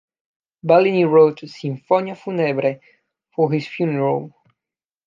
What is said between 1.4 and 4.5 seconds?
a "sinfonia funebre" for his funeral.